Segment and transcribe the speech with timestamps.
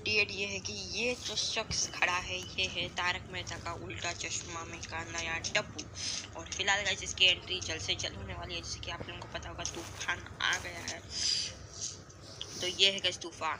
[0.00, 4.12] Update ये है कि ये जो शख्स खड़ा है, ये है तारक मेहता का उल्टा
[4.12, 5.82] चश्मा में का नया डब्बू
[6.40, 9.20] और फ़िलहाल गाइस इसकी एंट्री जल्द से जल्द होने वाली है जैसे कि आप लोगों
[9.20, 11.00] को पता होगा, तूफ़ान आ गया है।
[12.60, 13.58] तो ये है गाइस तूफ़ान।